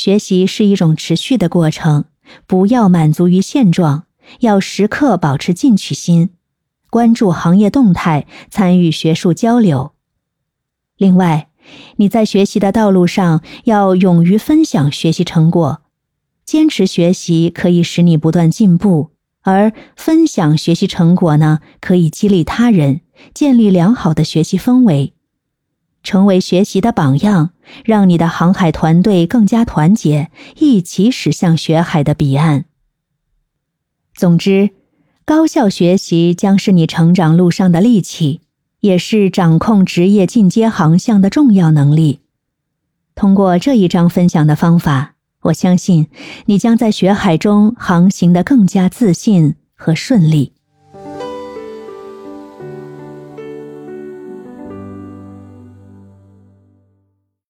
[0.00, 2.06] 学习是一种持续的过程，
[2.46, 4.04] 不要满足于现状，
[4.38, 6.30] 要时刻保持进取心，
[6.88, 9.92] 关注行业动态，参与学术交流。
[10.96, 11.48] 另外，
[11.96, 15.82] 你在学习的道路上要勇于分享学习成果，
[16.46, 19.10] 坚持学习可以使你不断进步，
[19.42, 23.02] 而分享学习成果呢，可以激励他人，
[23.34, 25.12] 建立良好的学习氛围。
[26.02, 27.50] 成为学习的榜样，
[27.84, 32.64] 让你的航海团队更加团结，一起驶向学海的彼岸。
[34.14, 34.70] 总之，
[35.24, 38.40] 高效学习将是你成长路上的利器，
[38.80, 42.20] 也是掌控职业进阶航向的重要能力。
[43.14, 46.08] 通过这一章分享的方法，我相信
[46.46, 50.54] 你将在学海中航行的更加自信和顺利。